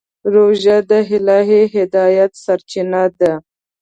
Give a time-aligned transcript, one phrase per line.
[0.33, 3.33] روژه د الهي هدایت سرچینه ده.